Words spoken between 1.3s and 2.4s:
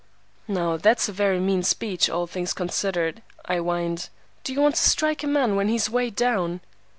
mean speech, all